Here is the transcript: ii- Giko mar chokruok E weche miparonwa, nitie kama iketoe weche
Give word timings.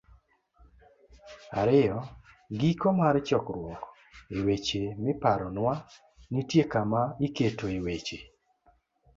ii- 1.75 2.05
Giko 2.59 2.87
mar 2.99 3.15
chokruok 3.27 3.81
E 4.35 4.37
weche 4.45 4.81
miparonwa, 5.03 5.73
nitie 6.33 6.63
kama 6.71 7.01
iketoe 7.27 7.77
weche 7.85 8.17